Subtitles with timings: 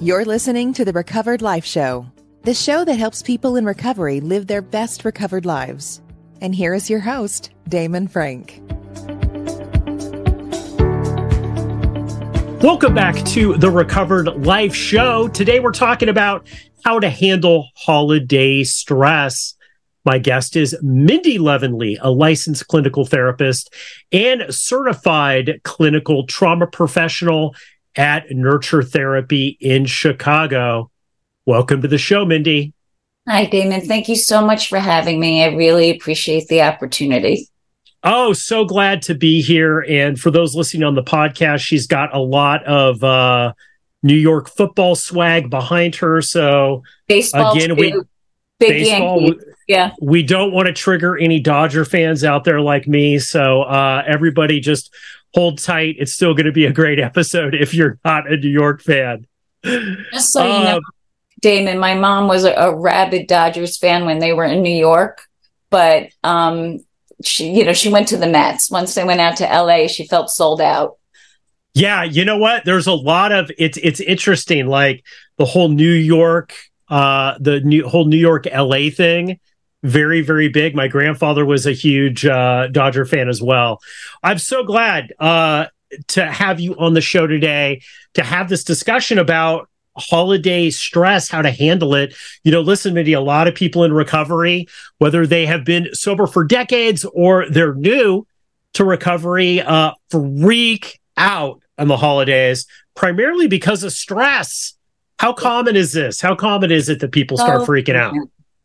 [0.00, 2.06] You're listening to the Recovered Life Show,
[2.44, 6.00] the show that helps people in recovery live their best recovered lives.
[6.40, 8.62] And here is your host, Damon Frank.
[12.62, 15.26] Welcome back to the Recovered Life Show.
[15.26, 16.46] Today we're talking about
[16.84, 19.56] how to handle holiday stress.
[20.04, 23.74] My guest is Mindy Levin-Lee, a licensed clinical therapist
[24.12, 27.56] and certified clinical trauma professional
[27.98, 30.90] at Nurture Therapy in Chicago.
[31.44, 32.72] Welcome to the show, Mindy.
[33.28, 33.82] Hi, Damon.
[33.82, 35.42] Thank you so much for having me.
[35.42, 37.48] I really appreciate the opportunity.
[38.04, 39.80] Oh, so glad to be here.
[39.80, 43.52] And for those listening on the podcast, she's got a lot of uh,
[44.04, 46.22] New York football swag behind her.
[46.22, 47.74] So baseball, again, too.
[47.74, 48.02] we
[48.60, 49.22] Big baseball.
[49.22, 49.40] Yankee.
[49.68, 49.92] Yeah.
[50.00, 53.18] We don't want to trigger any Dodger fans out there like me.
[53.18, 54.92] So uh, everybody just
[55.34, 55.96] hold tight.
[55.98, 59.26] It's still going to be a great episode if you're not a New York fan.
[59.62, 60.82] Just so you know, um,
[61.40, 65.22] Damon, my mom was a, a, rabid Dodgers fan when they were in New York,
[65.68, 66.78] but um,
[67.22, 68.70] she, you know, she went to the Mets.
[68.70, 70.96] Once they went out to LA, she felt sold out.
[71.74, 72.64] Yeah, you know what?
[72.64, 75.04] There's a lot of it's it's interesting, like
[75.36, 76.54] the whole New York,
[76.88, 79.38] uh, the new whole New York LA thing
[79.82, 80.74] very very big.
[80.74, 83.80] My grandfather was a huge uh, dodger fan as well.
[84.22, 85.66] I'm so glad uh,
[86.08, 87.82] to have you on the show today
[88.14, 92.14] to have this discussion about holiday stress how to handle it.
[92.44, 94.66] You know listen mindy a lot of people in recovery
[94.98, 98.26] whether they have been sober for decades or they're new
[98.74, 104.74] to recovery uh, freak out on the holidays primarily because of stress.
[105.18, 106.20] How common is this?
[106.20, 108.14] How common is it that people start freaking out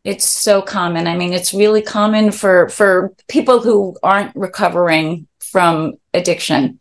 [0.03, 1.07] it's so common.
[1.07, 6.79] I mean, it's really common for for people who aren't recovering from addiction.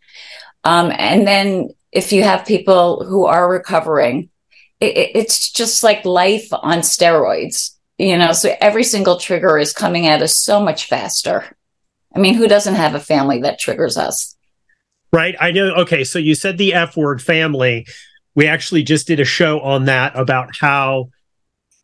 [0.65, 4.31] Um, and then if you have people who are recovering,
[4.81, 7.77] it, it's just like life on steroids.
[7.99, 11.45] You know, so every single trigger is coming at us so much faster.
[12.15, 14.35] I mean, who doesn't have a family that triggers us?
[15.13, 15.37] Right.
[15.39, 15.75] I know.
[15.75, 16.05] Okay.
[16.05, 17.87] So you said the F word family.
[18.35, 21.11] We actually just did a show on that about how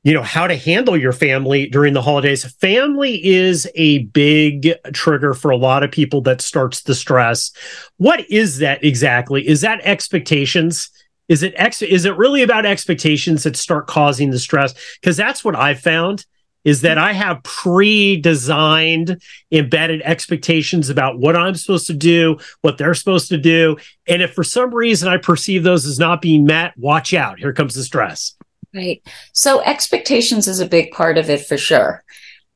[0.09, 2.43] you know how to handle your family during the holidays.
[2.55, 7.53] Family is a big trigger for a lot of people that starts the stress.
[7.99, 9.47] What is that exactly?
[9.47, 10.89] Is that expectations?
[11.29, 14.73] Is it ex- is it really about expectations that start causing the stress?
[14.99, 16.25] Because that's what i've found
[16.65, 19.21] is that i have pre-designed
[19.53, 23.77] embedded expectations about what i'm supposed to do what they're supposed to do.
[24.07, 27.39] And if for some reason i perceive those as not being met watch out.
[27.39, 28.39] Here comes the stress
[28.75, 29.03] Right.
[29.33, 32.05] So expectations is a big part of it for sure.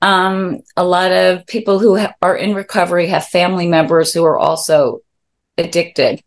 [0.02, 4.38] Um, a lot of people who ha- are in recovery have family members who are
[4.38, 5.00] also
[5.56, 6.22] addicted.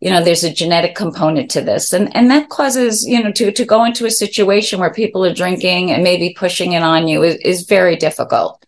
[0.00, 3.52] You know, there's a genetic component to this, and and that causes you know to
[3.52, 7.22] to go into a situation where people are drinking and maybe pushing it on you
[7.22, 8.64] is, is very difficult.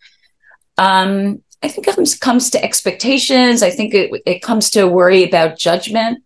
[0.77, 3.63] Um, I think it comes, comes to expectations.
[3.63, 6.23] I think it it comes to worry about judgment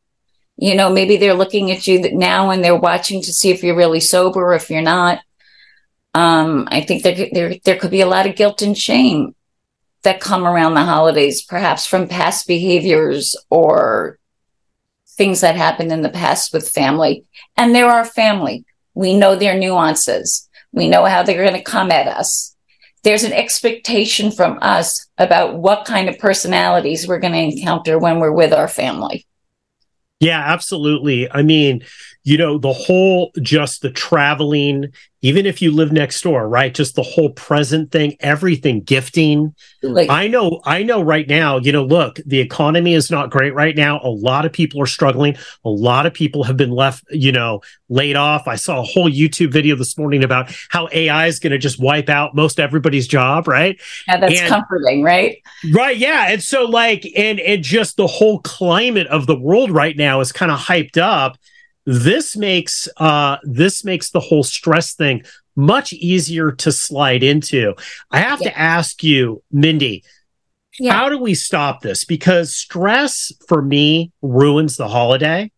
[0.58, 3.76] you know, maybe they're looking at you now and they're watching to see if you're
[3.76, 5.20] really sober or if you're not.
[6.16, 9.36] Um, I think there, there, there could be a lot of guilt and shame
[10.02, 14.18] that come around the holidays, perhaps from past behaviors or
[15.10, 17.26] things that happened in the past with family.
[17.56, 18.66] And there are family.
[18.96, 20.50] We know their nuances.
[20.72, 22.56] We know how they're going to come at us.
[23.04, 28.20] There's an expectation from us about what kind of personalities we're going to encounter when
[28.20, 29.27] we're with our family.
[30.20, 31.30] Yeah, absolutely.
[31.30, 31.84] I mean,
[32.28, 36.74] you know, the whole just the traveling, even if you live next door, right?
[36.74, 39.56] Just the whole present thing, everything, gifting.
[39.82, 43.54] Like, I know, I know right now, you know, look, the economy is not great
[43.54, 44.02] right now.
[44.04, 45.38] A lot of people are struggling.
[45.64, 48.46] A lot of people have been left, you know, laid off.
[48.46, 51.80] I saw a whole YouTube video this morning about how AI is going to just
[51.80, 53.80] wipe out most everybody's job, right?
[54.06, 55.42] Yeah, that's and, comforting, right?
[55.74, 55.96] Right.
[55.96, 56.28] Yeah.
[56.28, 60.34] And so, like, and, and just the whole climate of the world right now is
[60.34, 61.38] kind of hyped up
[61.88, 65.24] this makes uh, this makes the whole stress thing
[65.56, 67.74] much easier to slide into.
[68.12, 68.50] I have yeah.
[68.50, 70.04] to ask you, Mindy,
[70.78, 70.92] yeah.
[70.92, 72.04] how do we stop this?
[72.04, 75.50] Because stress for me ruins the holiday.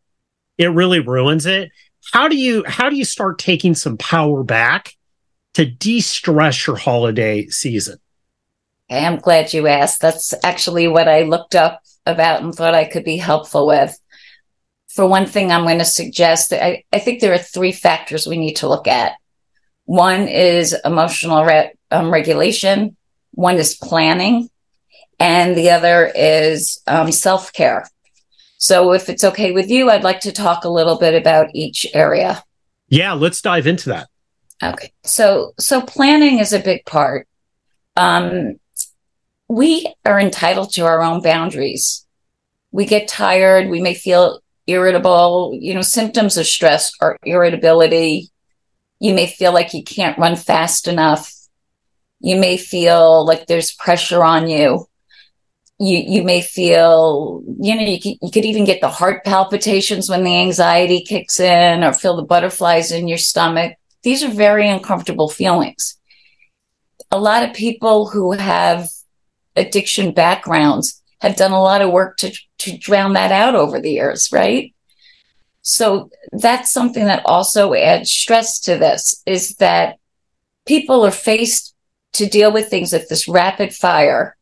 [0.59, 1.71] It really ruins it.
[2.13, 4.95] How do you how do you start taking some power back
[5.55, 7.97] to de-stress your holiday season?
[8.87, 9.99] I'm glad you asked.
[9.99, 13.99] That's actually what I looked up about and thought I could be helpful with
[14.89, 18.27] for one thing, I'm going to suggest that I, I think there are three factors
[18.27, 19.13] we need to look at.
[19.86, 22.95] One is emotional re- um, regulation,
[23.31, 24.50] one is planning,
[25.19, 27.89] and the other is um, self care.
[28.57, 31.88] So, if it's okay with you, I'd like to talk a little bit about each
[31.94, 32.44] area.
[32.89, 34.09] Yeah, let's dive into that.
[34.62, 34.91] Okay.
[35.03, 37.27] So so planning is a big part.
[37.95, 38.59] Um
[39.47, 42.06] we are entitled to our own boundaries.
[42.71, 48.31] We get tired, we may feel irritable, you know, symptoms of stress are irritability.
[49.00, 51.33] You may feel like you can't run fast enough.
[52.19, 54.88] You may feel like there's pressure on you.
[55.80, 60.24] You you may feel, you know, you you could even get the heart palpitations when
[60.24, 63.75] the anxiety kicks in or feel the butterflies in your stomach.
[64.04, 65.98] These are very uncomfortable feelings.
[67.12, 68.89] A lot of people who have
[69.56, 73.92] addiction backgrounds have done a lot of work to to drown that out over the
[73.92, 74.74] years, right?
[75.62, 79.98] So that's something that also adds stress to this is that
[80.66, 81.75] people are faced
[82.13, 84.36] to deal with things at this rapid fire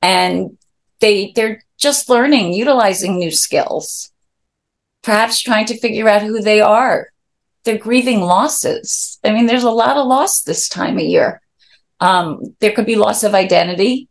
[0.00, 0.56] and
[1.00, 4.12] they they're just learning utilizing new skills
[5.02, 7.08] perhaps trying to figure out who they are.
[7.64, 9.18] They're grieving losses.
[9.24, 11.40] I mean there's a lot of loss this time of year.
[12.00, 14.08] Um, there could be loss of identity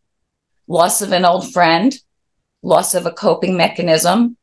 [0.69, 1.99] loss of an old friend
[2.61, 4.37] loss of a coping mechanism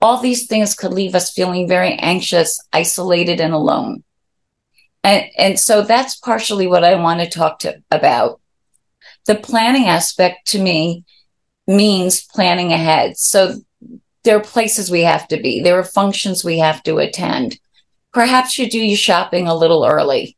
[0.00, 4.02] all these things could leave us feeling very anxious isolated and alone
[5.04, 8.40] and, and so that's partially what I want to talk to about.
[9.26, 11.04] The planning aspect to me
[11.66, 13.16] means planning ahead.
[13.18, 13.56] So
[14.24, 15.60] there are places we have to be.
[15.60, 17.58] There are functions we have to attend.
[18.12, 20.36] Perhaps you do your shopping a little early.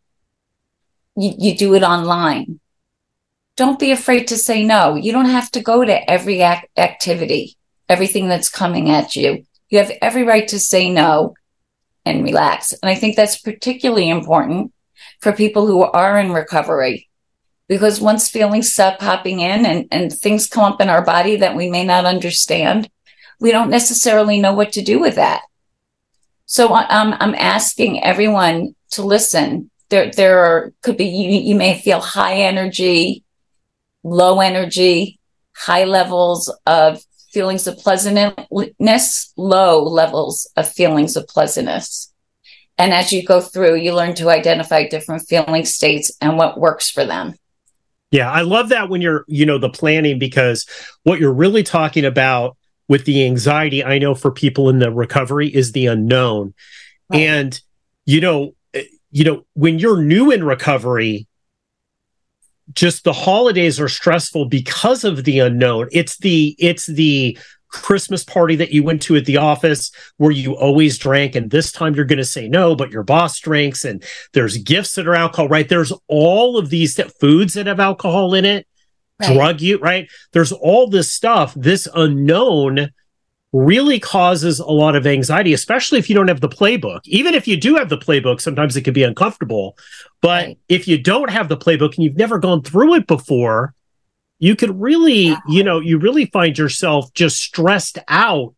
[1.16, 2.60] You, you do it online.
[3.56, 4.96] Don't be afraid to say no.
[4.96, 7.56] You don't have to go to every ac- activity,
[7.88, 9.44] everything that's coming at you.
[9.68, 11.34] You have every right to say no
[12.04, 12.72] and relax.
[12.72, 14.72] And I think that's particularly important
[15.20, 17.08] for people who are in recovery
[17.68, 21.56] because once feelings start popping in and, and things come up in our body that
[21.56, 22.90] we may not understand,
[23.40, 25.42] we don't necessarily know what to do with that.
[26.46, 29.70] So um, I'm asking everyone to listen.
[29.88, 33.24] There, there are, could be, you, you may feel high energy,
[34.04, 35.18] low energy,
[35.56, 37.02] high levels of
[37.32, 42.12] feelings of pleasantness, low levels of feelings of pleasantness.
[42.78, 46.90] And as you go through, you learn to identify different feeling states and what works
[46.90, 47.34] for them.
[48.10, 50.66] Yeah, I love that when you're, you know, the planning because
[51.02, 52.56] what you're really talking about
[52.86, 56.54] with the anxiety, I know for people in the recovery is the unknown.
[57.10, 57.22] Right.
[57.22, 57.60] And,
[58.04, 61.26] you know, eh, you know, when you're new in recovery,
[62.72, 65.88] just the holidays are stressful because of the unknown.
[65.92, 67.38] It's the it's the
[67.74, 71.72] Christmas party that you went to at the office where you always drank and this
[71.72, 75.16] time you're going to say no but your boss drinks and there's gifts that are
[75.16, 78.64] alcohol right there's all of these that foods that have alcohol in it
[79.20, 79.34] right.
[79.34, 82.90] drug you right there's all this stuff this unknown
[83.56, 87.46] really causes a lot of anxiety especially if you don't have the playbook even if
[87.46, 89.76] you do have the playbook sometimes it can be uncomfortable
[90.24, 90.58] but right.
[90.70, 93.74] if you don't have the playbook and you've never gone through it before,
[94.38, 98.54] you could really, you know, you really find yourself just stressed out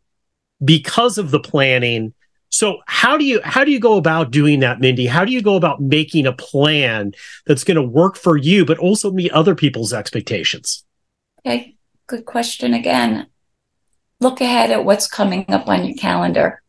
[0.64, 2.14] because of the planning.
[2.50, 5.06] So how do you how do you go about doing that, Mindy?
[5.06, 7.14] How do you go about making a plan
[7.46, 10.84] that's going to work for you, but also meet other people's expectations?
[11.40, 11.74] Okay,
[12.06, 13.26] good question again.
[14.20, 16.62] Look ahead at what's coming up on your calendar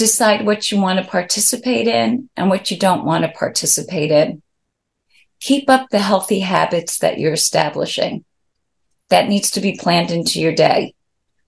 [0.00, 4.40] decide what you want to participate in and what you don't want to participate in.
[5.40, 8.24] Keep up the healthy habits that you're establishing.
[9.10, 10.94] That needs to be planned into your day.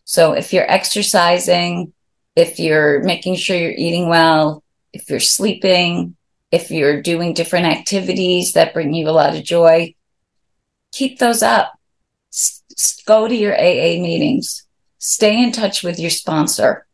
[0.04, 1.94] So if you're exercising,
[2.36, 6.14] if you're making sure you're eating well, if you're sleeping,
[6.50, 9.94] if you're doing different activities that bring you a lot of joy,
[10.92, 11.72] keep those up.
[12.32, 14.66] S- go to your AA meetings.
[14.98, 16.86] Stay in touch with your sponsor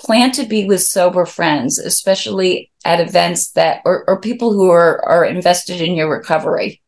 [0.00, 5.04] plan to be with sober friends, especially at events that, or, or people who are,
[5.04, 6.80] are invested in your recovery,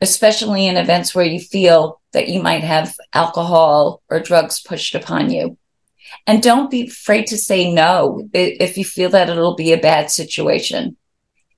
[0.00, 5.30] especially in events where you feel that you might have alcohol or drugs pushed upon
[5.30, 5.58] you.
[6.26, 10.10] And don't be afraid to say no if you feel that it'll be a bad
[10.10, 10.96] situation.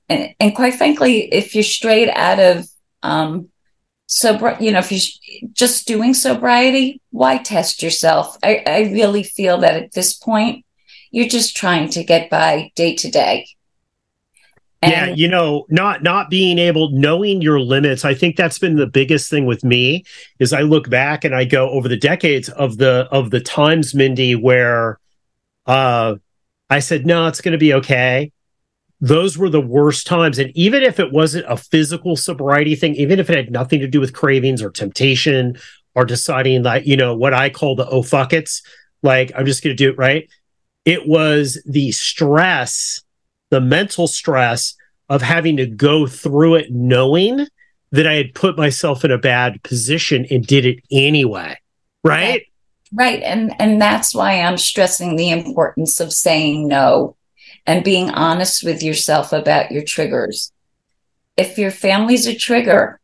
[0.09, 2.67] And, and quite frankly, if you're straight out of,
[3.03, 3.51] um,
[4.09, 9.59] so you know if you're just doing sobriety why test yourself I, I really feel
[9.59, 10.65] that at this point
[11.11, 13.47] you're just trying to get by day to day.
[14.81, 18.05] And yeah, you know, not not being able knowing your limits.
[18.05, 20.05] I think that's been the biggest thing with me
[20.39, 23.95] is I look back and I go over the decades of the of the times,
[23.95, 25.01] Mindy, where
[25.67, 26.17] uh
[26.71, 28.31] I said, no, it's gonna be okay.
[29.01, 30.39] Those were the worst times.
[30.39, 33.87] And even if it wasn't a physical sobriety thing, even if it had nothing to
[33.87, 35.57] do with cravings or temptation
[35.95, 38.63] or deciding that, you know, what I call the oh fuck it's,
[39.03, 40.29] like I'm just gonna do it right
[40.85, 43.01] It was the stress,
[43.51, 44.75] the mental stress
[45.09, 47.47] of having to go through it knowing
[47.93, 51.57] that I had put myself in a bad position and did it anyway.
[52.05, 52.43] Right?
[52.93, 53.23] Right.
[53.23, 57.17] And and that's why I'm stressing the importance of saying no
[57.69, 60.51] and being honest with yourself about your triggers.
[61.37, 62.99] If your family's a trigger,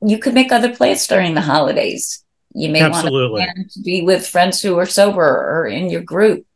[0.00, 2.24] you could make other plans during the holidays.
[2.54, 3.40] You may Absolutely.
[3.40, 6.46] want to be with friends who are sober or in your group.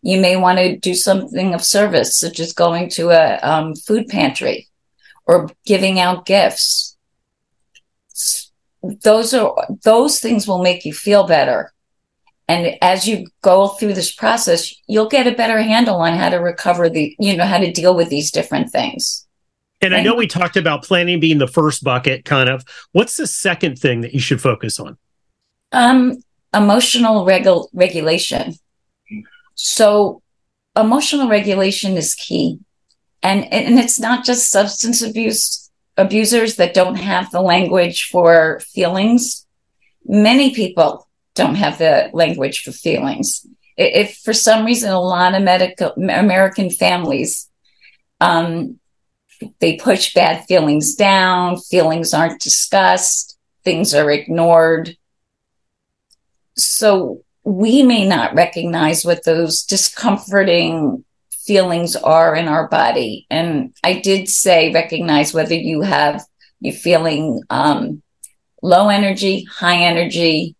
[0.00, 4.08] You may want to do something of service, such as going to a um, food
[4.08, 4.68] pantry
[5.26, 6.96] or giving out gifts.
[8.82, 11.73] Those are those things will make you feel better.
[12.46, 16.36] And as you go through this process, you'll get a better handle on how to
[16.36, 19.26] recover the, you know, how to deal with these different things.
[19.80, 22.64] And I know we talked about planning being the first bucket, kind of.
[22.92, 24.96] What's the second thing that you should focus on?
[25.72, 26.22] Um,
[26.54, 28.54] emotional regu- regulation.
[29.54, 30.22] So,
[30.74, 32.60] emotional regulation is key,
[33.22, 39.46] and and it's not just substance abuse abusers that don't have the language for feelings.
[40.06, 43.46] Many people don't have the language for feelings.
[43.76, 47.50] If for some reason a lot of medical American families,
[48.20, 48.78] um,
[49.58, 54.96] they push bad feelings down, feelings aren't discussed, things are ignored.
[56.56, 63.26] So we may not recognize what those discomforting feelings are in our body.
[63.28, 66.24] And I did say recognize whether you have
[66.60, 68.02] you're feeling um,
[68.62, 70.56] low energy, high energy,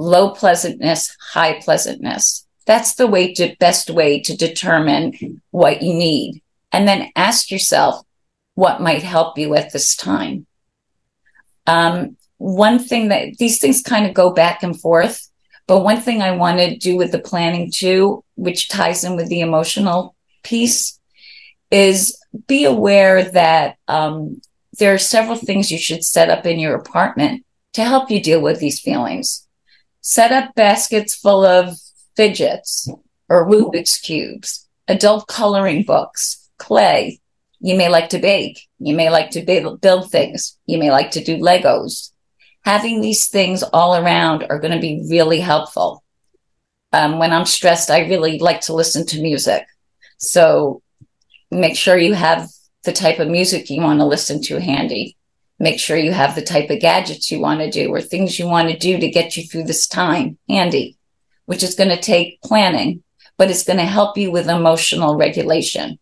[0.00, 2.46] low pleasantness, high pleasantness.
[2.66, 6.42] That's the way to best way to determine what you need.
[6.72, 8.02] And then ask yourself
[8.54, 10.46] what might help you at this time.
[11.66, 15.28] Um, one thing that these things kind of go back and forth,
[15.66, 19.28] but one thing I want to do with the planning too, which ties in with
[19.28, 20.98] the emotional piece,
[21.70, 24.40] is be aware that um,
[24.78, 28.40] there are several things you should set up in your apartment to help you deal
[28.40, 29.46] with these feelings
[30.00, 31.76] set up baskets full of
[32.16, 32.88] fidgets
[33.28, 37.20] or Rubik's cubes, adult coloring books, clay.
[37.60, 38.68] You may like to bake.
[38.78, 40.58] You may like to build things.
[40.66, 42.12] You may like to do Legos.
[42.64, 46.02] Having these things all around are going to be really helpful.
[46.92, 49.64] Um, when I'm stressed, I really like to listen to music.
[50.18, 50.82] So
[51.50, 52.48] make sure you have
[52.84, 55.16] the type of music you want to listen to handy
[55.60, 58.46] make sure you have the type of gadgets you want to do or things you
[58.46, 60.96] want to do to get you through this time handy,
[61.44, 63.04] which is going to take planning,
[63.36, 65.98] but it's going to help you with emotional regulation.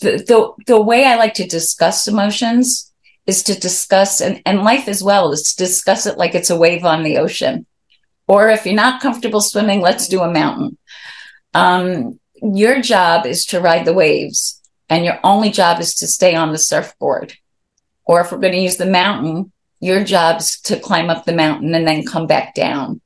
[0.00, 2.92] The, the, the way I like to discuss emotions
[3.26, 6.56] is to discuss and, and life as well is to discuss it like it's a
[6.56, 7.66] wave on the ocean.
[8.28, 10.76] Or if you're not comfortable swimming, let's do a mountain.
[11.54, 16.34] Um, your job is to ride the waves and your only job is to stay
[16.34, 17.34] on the surfboard
[18.08, 21.74] or if we're going to use the mountain, your job's to climb up the mountain
[21.74, 23.00] and then come back down.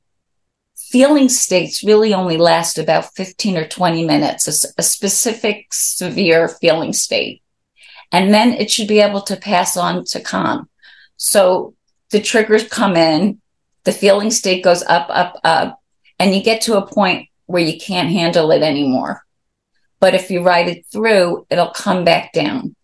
[0.75, 6.93] Feeling states really only last about 15 or 20 minutes, a, a specific severe feeling
[6.93, 7.43] state.
[8.11, 10.69] And then it should be able to pass on to calm.
[11.17, 11.75] So
[12.11, 13.41] the triggers come in,
[13.83, 15.81] the feeling state goes up, up, up,
[16.17, 19.23] and you get to a point where you can't handle it anymore.
[19.99, 22.75] But if you ride it through, it'll come back down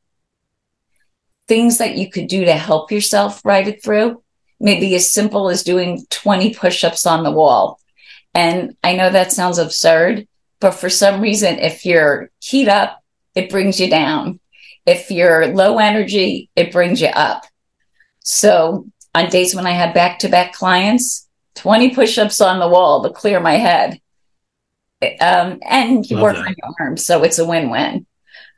[1.50, 4.24] things that you could do to help yourself ride it through.
[4.62, 7.79] Maybe as simple as doing 20 push ups on the wall.
[8.34, 10.27] And I know that sounds absurd,
[10.62, 13.01] but for some reason, if you're heat up,
[13.36, 14.39] it brings you down.
[14.86, 17.44] If you're low energy, it brings you up.
[18.20, 22.68] So on days when I have back to back clients, 20 push ups on the
[22.68, 24.00] wall to clear my head.
[25.01, 26.48] Um, and you Love work that.
[26.48, 27.06] on your arms.
[27.06, 28.06] So it's a win win.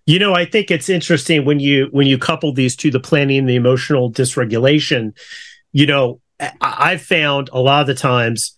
[0.06, 3.40] You know, I think it's interesting when you when you couple these two, the planning
[3.40, 5.16] and the emotional dysregulation.
[5.72, 6.20] You know,
[6.60, 8.56] I've found a lot of the times,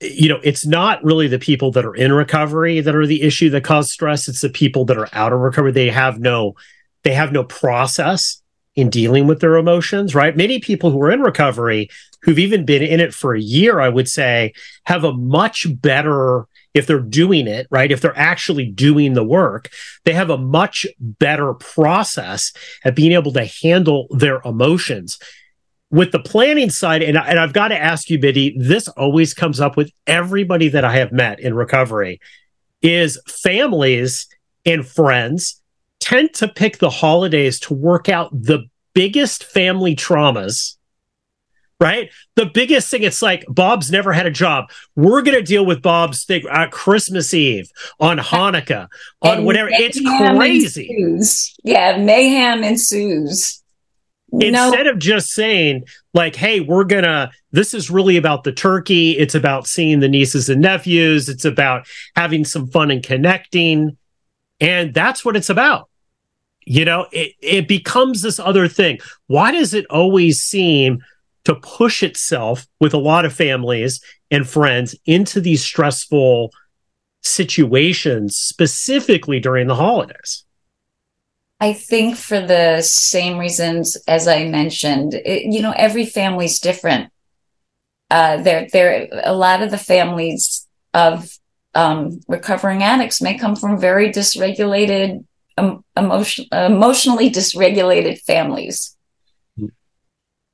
[0.00, 3.48] you know, it's not really the people that are in recovery that are the issue
[3.50, 4.28] that cause stress.
[4.28, 5.72] It's the people that are out of recovery.
[5.72, 6.54] They have no,
[7.04, 8.42] they have no process
[8.74, 10.14] in dealing with their emotions.
[10.14, 10.36] Right?
[10.36, 11.88] Many people who are in recovery,
[12.22, 14.52] who've even been in it for a year, I would say,
[14.84, 17.90] have a much better if they're doing it, right?
[17.90, 19.70] If they're actually doing the work,
[20.04, 22.52] they have a much better process
[22.84, 25.18] at being able to handle their emotions.
[25.90, 29.60] With the planning side, and, and I've got to ask you, Mindy, this always comes
[29.60, 32.20] up with everybody that I have met in recovery
[32.80, 34.28] is families
[34.64, 35.60] and friends
[35.98, 40.76] tend to pick the holidays to work out the biggest family traumas
[41.80, 42.10] right?
[42.36, 44.70] The biggest thing, it's like Bob's never had a job.
[44.94, 48.88] We're going to deal with Bob's thing on Christmas Eve, on Hanukkah,
[49.22, 49.70] on And whatever.
[49.72, 50.88] It's crazy.
[50.90, 51.56] ensues.
[51.64, 53.62] Yeah, mayhem ensues.
[54.30, 58.52] no, Instead of just saying, like, hey, we're going to, this is really about the
[58.52, 59.12] turkey.
[59.12, 61.28] It's about seeing the nieces and nephews.
[61.30, 63.96] It's about having some fun and connecting.
[64.60, 65.88] And that's what it's about.
[66.66, 68.98] You know, it, it becomes this other thing.
[69.28, 71.02] Why does it always seem
[71.44, 76.52] to push itself with a lot of families and friends into these stressful
[77.22, 80.44] situations, specifically during the holidays?
[81.60, 87.12] I think for the same reasons as I mentioned, it, you know, every family's different.
[88.10, 91.30] Uh, there, there, a lot of the families of
[91.74, 95.24] um, recovering addicts may come from very dysregulated,
[95.58, 98.96] um, emotion, emotionally dysregulated families.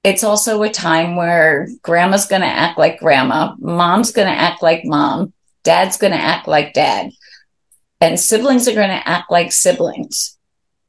[0.06, 4.62] It's also a time where grandma's going to act like grandma, mom's going to act
[4.62, 5.32] like mom,
[5.64, 7.10] dad's going to act like dad,
[8.00, 10.38] and siblings are going to act like siblings.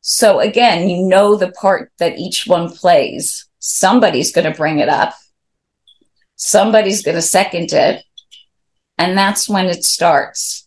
[0.02, 3.50] So again, you know the part that each one plays.
[3.58, 5.16] Somebody's going to bring it up.
[6.36, 8.04] Somebody's going to second it.
[9.00, 10.67] And that's when it starts.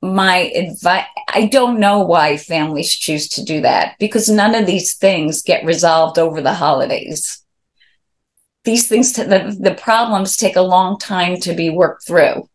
[0.00, 4.94] My advice, I don't know why families choose to do that because none of these
[4.94, 7.44] things get resolved over the holidays.
[8.64, 12.48] These things, the, the problems take a long time to be worked through.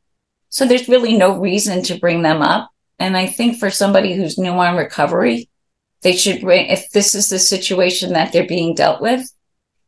[0.50, 2.70] So there's really no reason to bring them up.
[3.00, 5.50] And I think for somebody who's new on recovery,
[6.04, 9.26] they should bring, if this is the situation that they're being dealt with,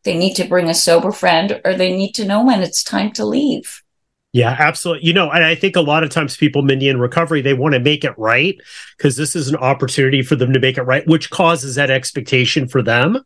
[0.04, 3.12] they need to bring a sober friend or they need to know when it's time
[3.14, 3.84] to leave.
[4.36, 5.08] Yeah, absolutely.
[5.08, 7.74] You know, and I think a lot of times people, Mindy, in recovery, they want
[7.74, 8.60] to make it right
[8.98, 12.68] because this is an opportunity for them to make it right, which causes that expectation
[12.68, 13.24] for them.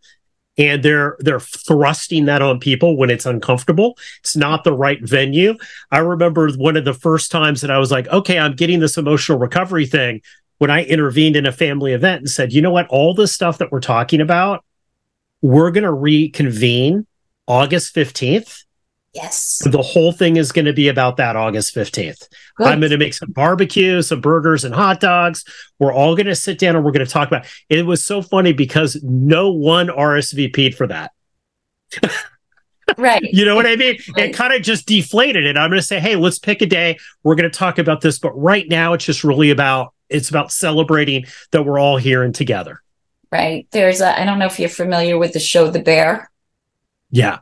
[0.60, 3.98] And they're they're thrusting that on people when it's uncomfortable.
[4.20, 5.56] It's not the right venue.
[5.90, 8.96] I remember one of the first times that I was like, okay, I'm getting this
[8.96, 10.22] emotional recovery thing
[10.60, 13.58] when I intervened in a family event and said, you know what, all the stuff
[13.58, 14.64] that we're talking about,
[15.42, 17.08] we're going to reconvene
[17.48, 18.66] August 15th
[19.14, 19.60] Yes.
[19.66, 22.28] the whole thing is going to be about that August 15th.
[22.58, 22.68] Good.
[22.68, 25.44] I'm going to make some barbecue, some burgers and hot dogs.
[25.80, 27.86] We're all going to sit down and we're going to talk about it.
[27.86, 31.12] was so funny because no one RSVP'd for that.
[32.98, 33.22] Right.
[33.32, 34.00] You know what I mean?
[34.16, 34.30] Right.
[34.30, 35.58] It kind of just deflated it.
[35.58, 36.98] I'm going to say, "Hey, let's pick a day.
[37.24, 40.52] We're going to talk about this, but right now it's just really about it's about
[40.52, 42.82] celebrating that we're all here and together."
[43.32, 43.68] Right.
[43.72, 46.32] There's a, I don't know if you're familiar with the show The Bear.
[47.12, 47.40] Yeah.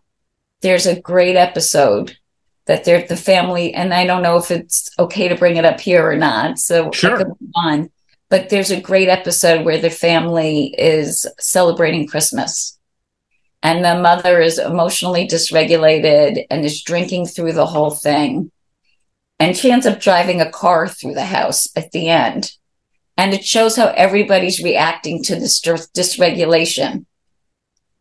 [0.62, 2.17] There's a great episode
[2.65, 5.80] that they're the family, and I don't know if it's okay to bring it up
[5.80, 6.60] here or not.
[6.60, 7.36] So Sure.
[7.56, 7.89] on.
[8.30, 12.78] But there's a great episode where the family is celebrating Christmas.
[13.63, 18.52] And the mother is emotionally dysregulated and is drinking through the whole thing.
[19.39, 22.52] And she ends up driving a car through the house at the end.
[23.15, 27.07] And it shows how everybody's reacting to this dys- dysregulation.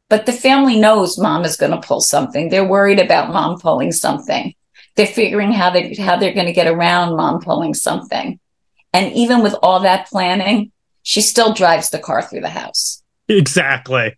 [0.09, 2.49] But the family knows mom is going to pull something.
[2.49, 4.55] They're worried about mom pulling something.
[4.95, 8.39] They're figuring how they how they're going to get around mom pulling something.
[8.93, 13.03] And even with all that planning, she still drives the car through the house.
[13.29, 14.17] Exactly.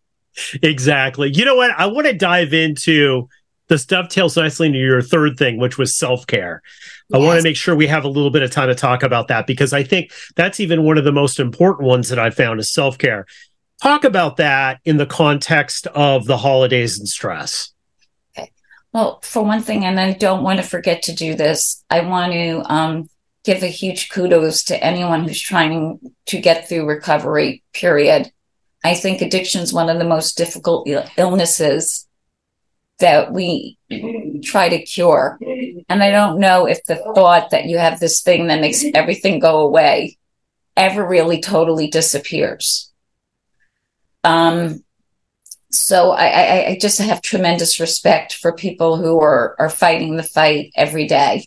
[0.62, 1.31] Exactly.
[1.35, 1.72] You know what?
[1.72, 3.29] I want to dive into
[3.68, 6.62] this dovetails nicely into your third thing, which was self care.
[7.12, 9.29] I want to make sure we have a little bit of time to talk about
[9.29, 12.61] that because I think that's even one of the most important ones that I found
[12.61, 13.27] is self care.
[13.83, 17.73] Talk about that in the context of the holidays and stress.
[18.37, 18.51] Okay.
[18.93, 22.33] Well, for one thing, and I don't want to forget to do this, I want
[22.33, 23.09] to um,
[23.45, 28.33] give a huge kudos to anyone who's trying to get through recovery, period.
[28.85, 32.07] I think addiction is one of the most difficult il- illnesses
[32.99, 33.79] that we
[34.43, 35.38] try to cure.
[35.88, 39.38] And I don't know if the thought that you have this thing that makes everything
[39.38, 40.19] go away
[40.77, 42.88] ever really totally disappears.
[44.29, 44.85] Um,
[45.71, 50.23] so I, I, I just have tremendous respect for people who are, are fighting the
[50.23, 51.47] fight every day.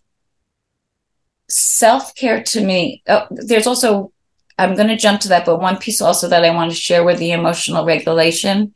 [1.48, 4.12] Self care to me, oh, there's also,
[4.58, 7.04] I'm going to jump to that, but one piece also that I want to share
[7.04, 8.74] with the emotional regulation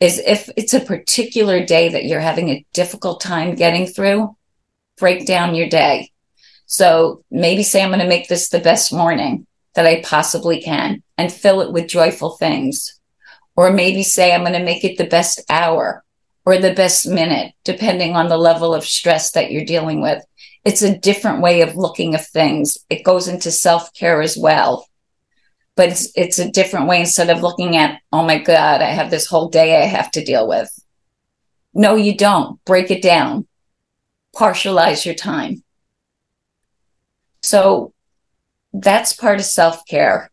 [0.00, 4.36] is if it's a particular day that you're having a difficult time getting through,
[4.98, 6.10] break down your day.
[6.66, 11.02] So maybe say, I'm going to make this the best morning that I possibly can
[11.16, 12.93] and fill it with joyful things
[13.56, 16.04] or maybe say I'm going to make it the best hour
[16.44, 20.24] or the best minute, depending on the level of stress that you're dealing with.
[20.64, 22.78] It's a different way of looking of things.
[22.90, 24.86] It goes into self care as well.
[25.76, 29.10] But it's, it's a different way instead of looking at, oh my God, I have
[29.10, 30.70] this whole day I have to deal with.
[31.74, 32.64] No, you don't.
[32.64, 33.46] Break it down.
[34.36, 35.64] Partialize your time.
[37.42, 37.92] So
[38.72, 40.30] that's part of self care.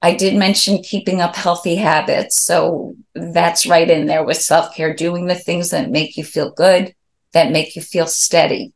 [0.00, 2.44] I did mention keeping up healthy habits.
[2.44, 6.50] So that's right in there with self care, doing the things that make you feel
[6.50, 6.94] good,
[7.32, 8.72] that make you feel steady,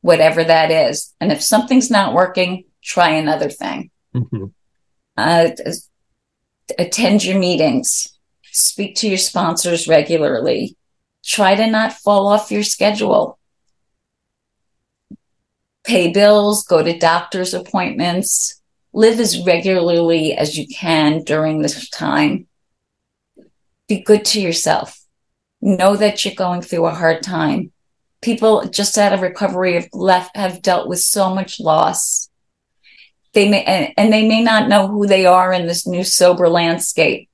[0.00, 1.14] whatever that is.
[1.20, 3.90] And if something's not working, try another thing.
[4.14, 4.46] Mm-hmm.
[5.16, 5.50] Uh,
[6.78, 8.08] attend your meetings,
[8.44, 10.76] speak to your sponsors regularly,
[11.22, 13.38] try to not fall off your schedule.
[15.84, 18.61] Pay bills, go to doctor's appointments,
[18.92, 22.46] live as regularly as you can during this time.
[23.88, 25.00] Be good to yourself.
[25.60, 27.72] Know that you're going through a hard time.
[28.20, 32.28] People just out of recovery have left, have dealt with so much loss.
[33.32, 33.64] They may,
[33.96, 37.28] and, they may not know who they are in this new sober landscape.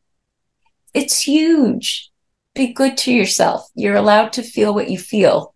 [0.94, 2.10] It's huge.
[2.54, 3.68] Be good to yourself.
[3.74, 5.54] You're allowed to feel what you feel.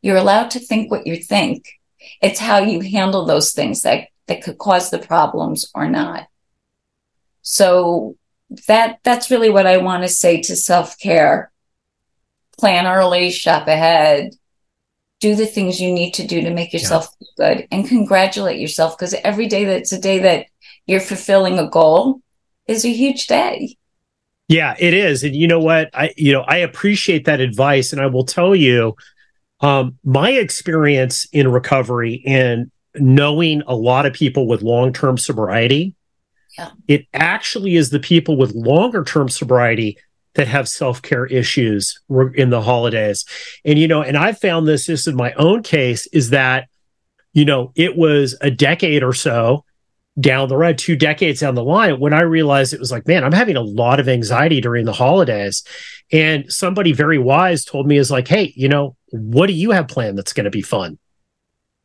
[0.00, 1.64] You're allowed to think what you think.
[2.20, 6.26] It's how you handle those things that that could cause the problems or not.
[7.42, 8.16] So
[8.66, 11.50] that that's really what I want to say to self-care.
[12.58, 14.34] Plan early, shop ahead,
[15.22, 17.08] do the things you need to do to make yourself
[17.38, 17.54] yeah.
[17.54, 20.46] good and congratulate yourself because every day that's a day that
[20.86, 22.20] you're fulfilling a goal
[22.66, 23.76] is a huge day.
[24.48, 25.22] Yeah, it is.
[25.22, 25.90] And you know what?
[25.94, 28.96] I you know, I appreciate that advice and I will tell you
[29.60, 35.94] um my experience in recovery and knowing a lot of people with long-term sobriety
[36.58, 36.70] yeah.
[36.88, 39.98] it actually is the people with longer term sobriety
[40.34, 42.00] that have self-care issues
[42.34, 43.24] in the holidays.
[43.64, 46.68] And you know and i found this just in my own case is that
[47.32, 49.64] you know it was a decade or so
[50.20, 53.24] down the road two decades down the line when i realized it was like man
[53.24, 55.64] i'm having a lot of anxiety during the holidays.
[56.12, 59.88] And somebody very wise told me is like hey you know what do you have
[59.88, 60.98] planned that's going to be fun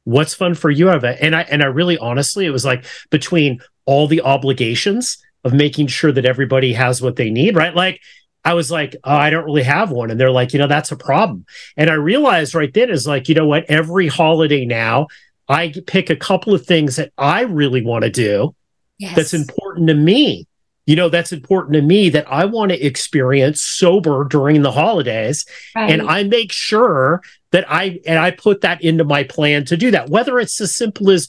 [0.08, 1.18] what's fun for you of it?
[1.22, 5.88] And i and i really honestly it was like between all the obligations of making
[5.88, 7.76] sure that everybody has what they need right?
[7.76, 8.02] Like
[8.46, 10.10] i was like oh, i don't really have one.
[10.10, 11.46] And they're like you know that's a problem.
[11.76, 13.66] And i realized right then is like you know what?
[13.70, 15.08] Every holiday now
[15.50, 18.56] i pick a couple of things that i really want to do
[18.98, 19.16] yes.
[19.16, 20.47] that's important to me
[20.88, 25.46] you know that's important to me that i want to experience sober during the holidays
[25.76, 25.92] right.
[25.92, 27.22] and i make sure
[27.52, 30.76] that i and i put that into my plan to do that whether it's as
[30.76, 31.28] simple as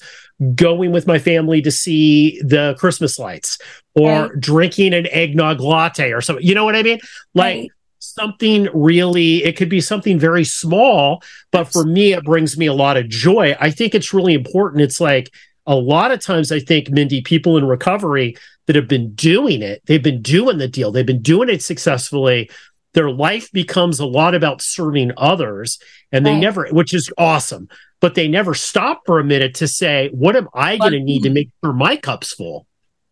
[0.54, 3.58] going with my family to see the christmas lights
[3.94, 4.40] or right.
[4.40, 7.00] drinking an eggnog latte or something you know what i mean
[7.34, 7.70] like right.
[7.98, 12.72] something really it could be something very small but for me it brings me a
[12.72, 15.30] lot of joy i think it's really important it's like
[15.68, 18.34] a lot of times i think mindy people in recovery
[18.68, 22.50] that have been doing it, they've been doing the deal, they've been doing it successfully.
[22.92, 25.78] Their life becomes a lot about serving others,
[26.12, 26.40] and they right.
[26.40, 27.68] never, which is awesome,
[28.00, 31.22] but they never stop for a minute to say, What am I going to need
[31.22, 32.66] to make sure my cup's full?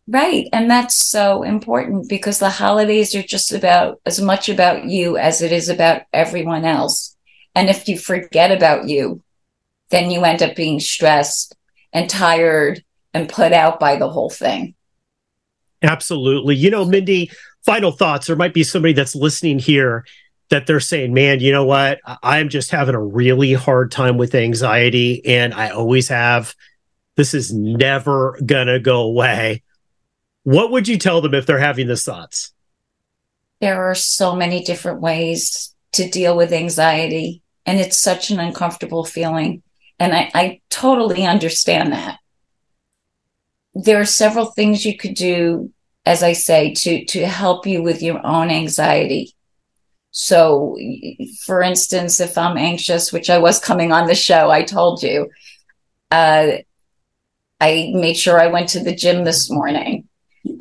[0.07, 0.47] Right.
[0.53, 5.41] And that's so important because the holidays are just about as much about you as
[5.41, 7.15] it is about everyone else.
[7.55, 9.21] And if you forget about you,
[9.89, 11.56] then you end up being stressed
[11.93, 14.75] and tired and put out by the whole thing.
[15.81, 16.55] Absolutely.
[16.55, 17.31] You know, Mindy,
[17.65, 18.27] final thoughts.
[18.27, 20.05] There might be somebody that's listening here
[20.49, 21.99] that they're saying, man, you know what?
[22.23, 26.55] I'm just having a really hard time with anxiety, and I always have.
[27.15, 29.63] This is never going to go away.
[30.43, 32.53] What would you tell them if they're having these thoughts?
[33.59, 39.03] There are so many different ways to deal with anxiety, and it's such an uncomfortable
[39.03, 39.63] feeling.
[39.99, 42.19] And I, I totally understand that
[43.73, 45.71] there are several things you could do,
[46.05, 49.35] as I say, to, to help you with your own anxiety.
[50.11, 50.77] So,
[51.45, 55.29] for instance, if I'm anxious, which I was coming on the show, I told you,
[56.09, 56.57] uh,
[57.59, 60.07] I made sure I went to the gym this morning.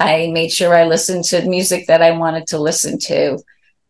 [0.01, 3.39] I made sure I listened to music that I wanted to listen to.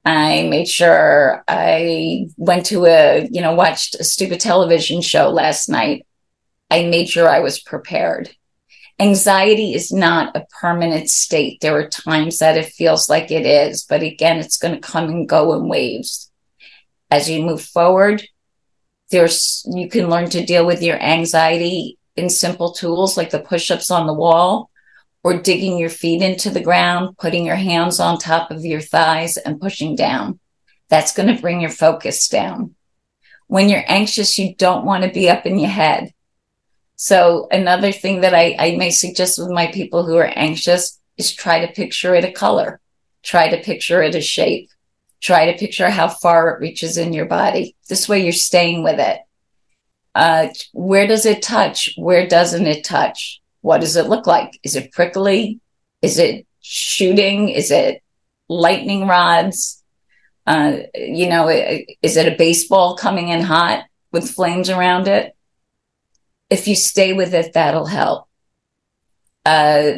[0.07, 5.69] I made sure I went to a, you know, watched a stupid television show last
[5.69, 6.07] night.
[6.71, 8.31] I made sure I was prepared
[8.99, 11.61] anxiety is not a permanent state.
[11.61, 15.09] There are times that it feels like it is, but again, it's going to come
[15.09, 16.31] and go in waves.
[17.11, 18.27] As you move forward,
[19.11, 23.71] there's, you can learn to deal with your anxiety in simple tools like the push
[23.71, 24.71] ups on the wall
[25.27, 29.37] or digging your feet into the ground, putting your hands on top of your thighs
[29.37, 30.39] and pushing down.
[30.89, 32.77] That's going to bring your focus down.
[33.49, 36.15] When you're anxious, you don't want to be up in your head.
[36.95, 41.35] So another thing that I, I may suggest with my people who are anxious is
[41.35, 42.79] try to picture it a color,
[43.25, 44.71] try to picture it a shape,
[45.21, 47.75] Try to picture how far it reaches in your body.
[47.89, 49.19] This way you're staying with it.
[50.15, 51.93] Uh, where does it touch?
[51.97, 53.41] Where doesn't it touch?
[53.67, 54.61] What does it look like?
[54.63, 55.59] Is it prickly?
[56.01, 57.49] Is it shooting?
[57.49, 58.01] Is it
[58.49, 59.83] lightning rods?
[60.47, 61.49] Uh, you know,
[62.01, 65.35] is it a baseball coming in hot with flames around it?
[66.49, 68.29] If you stay with it, that'll help.
[69.45, 69.95] Uh,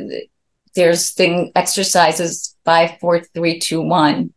[0.74, 4.32] there's thing exercises five, four, three, two, one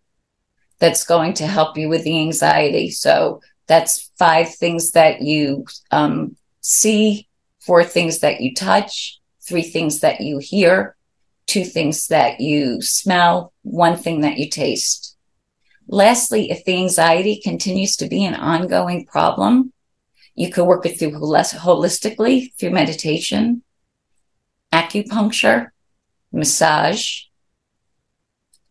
[0.80, 2.90] that's going to help you with the anxiety.
[2.90, 7.30] So that's five things that you um, see,
[7.62, 10.96] four things that you touch, three things that you hear,
[11.48, 15.18] two things that you smell, one thing that you taste.
[15.88, 19.74] Lastly, if the anxiety continues to be an ongoing problem,
[20.36, 23.64] you could work it through less holistically through meditation,
[24.72, 25.72] acupuncture,
[26.32, 27.24] massage.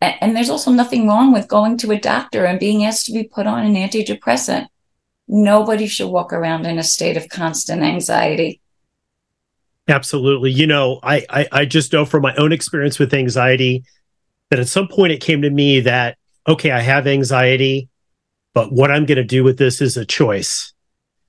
[0.01, 3.25] And there's also nothing wrong with going to a doctor and being asked to be
[3.25, 4.69] put on an antidepressant.
[5.29, 8.60] Nobody should walk around in a state of constant anxiety.
[9.91, 10.51] Absolutely.
[10.51, 13.85] You know, I, I, I just know from my own experience with anxiety
[14.51, 16.17] that at some point it came to me that
[16.49, 17.89] okay, I have anxiety,
[18.55, 20.73] but what I'm going to do with this is a choice.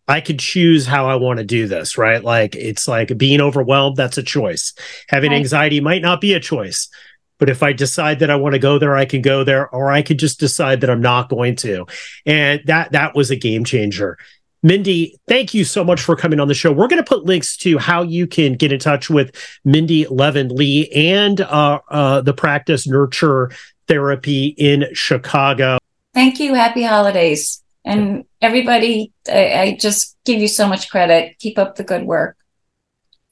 [0.08, 2.24] I could choose how I want to do this, right?
[2.24, 4.74] Like it's like being overwhelmed, that's a choice.
[5.10, 6.89] Having anxiety might not be a choice.
[7.38, 9.91] But if I decide that I want to go there, I can go there, or
[9.91, 11.88] I could just decide that I'm not going to.
[12.26, 14.17] And that that was a game changer.
[14.63, 16.71] Mindy, thank you so much for coming on the show.
[16.71, 20.50] We're going to put links to how you can get in touch with Mindy Levin
[20.50, 23.52] Lee and uh, uh, the practice Nurture
[23.88, 25.80] Therapy in Chicago.
[26.13, 26.54] Thank you.
[26.54, 27.63] Happy holidays.
[27.84, 31.39] And everybody, I, I just give you so much credit.
[31.39, 32.38] Keep up the good work.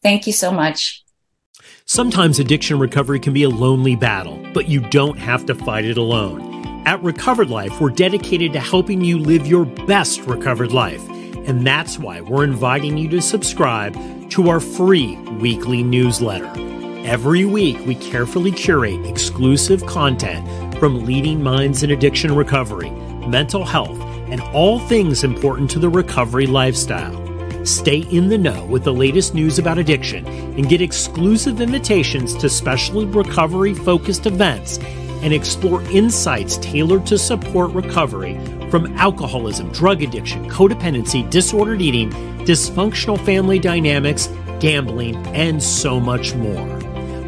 [0.02, 1.04] Thank you so much.
[1.86, 5.98] Sometimes addiction recovery can be a lonely battle, but you don't have to fight it
[5.98, 6.48] alone.
[6.88, 11.04] At Recovered Life, we're dedicated to helping you live your best recovered life.
[11.50, 13.96] And that's why we're inviting you to subscribe
[14.30, 16.48] to our free weekly newsletter.
[17.08, 24.00] Every week, we carefully curate exclusive content from leading minds in addiction recovery, mental health,
[24.30, 27.16] and all things important to the recovery lifestyle.
[27.66, 32.48] Stay in the know with the latest news about addiction and get exclusive invitations to
[32.48, 34.78] special recovery focused events
[35.21, 42.12] and explore insights tailored to support recovery from alcoholism, drug addiction, codependency, disordered eating,
[42.45, 44.29] dysfunctional family dynamics,
[44.60, 46.67] gambling, and so much more.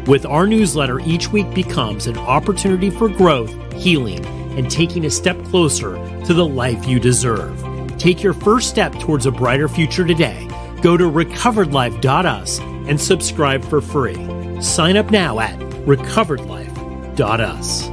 [0.06, 4.24] With our newsletter, each week becomes an opportunity for growth, healing,
[4.56, 7.58] and taking a step closer to the life you deserve.
[7.98, 10.48] Take your first step towards a brighter future today.
[10.82, 14.60] Go to recoveredlife.us and subscribe for free.
[14.60, 16.71] Sign up now at recoveredlife.us.
[17.14, 17.91] Dot us.